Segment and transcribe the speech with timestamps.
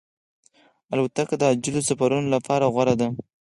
[0.93, 3.07] الوتکه د عاجلو سفرونو لپاره غوره ده.